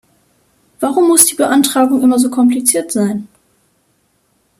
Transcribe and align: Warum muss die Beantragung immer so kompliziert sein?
Warum 0.79 1.09
muss 1.09 1.27
die 1.27 1.35
Beantragung 1.35 2.01
immer 2.01 2.17
so 2.17 2.31
kompliziert 2.31 2.91
sein? 2.91 3.27